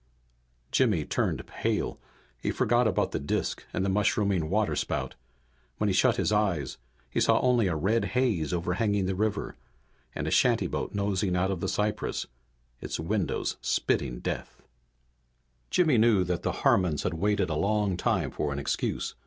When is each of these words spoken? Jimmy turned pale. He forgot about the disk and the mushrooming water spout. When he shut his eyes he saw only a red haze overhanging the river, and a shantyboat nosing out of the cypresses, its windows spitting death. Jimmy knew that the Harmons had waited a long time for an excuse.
Jimmy 0.71 1.05
turned 1.05 1.45
pale. 1.45 1.99
He 2.41 2.49
forgot 2.49 2.87
about 2.87 3.11
the 3.11 3.19
disk 3.19 3.63
and 3.71 3.85
the 3.85 3.89
mushrooming 3.89 4.49
water 4.49 4.75
spout. 4.75 5.13
When 5.77 5.89
he 5.89 5.93
shut 5.93 6.15
his 6.15 6.31
eyes 6.31 6.79
he 7.07 7.19
saw 7.21 7.39
only 7.41 7.67
a 7.67 7.75
red 7.75 8.05
haze 8.17 8.51
overhanging 8.51 9.05
the 9.05 9.13
river, 9.13 9.57
and 10.15 10.25
a 10.25 10.31
shantyboat 10.31 10.95
nosing 10.95 11.35
out 11.35 11.51
of 11.51 11.59
the 11.59 11.69
cypresses, 11.69 12.25
its 12.81 12.99
windows 12.99 13.57
spitting 13.61 14.21
death. 14.21 14.63
Jimmy 15.69 15.99
knew 15.99 16.23
that 16.23 16.41
the 16.41 16.51
Harmons 16.63 17.03
had 17.03 17.13
waited 17.13 17.51
a 17.51 17.55
long 17.55 17.95
time 17.95 18.31
for 18.31 18.51
an 18.51 18.57
excuse. 18.57 19.13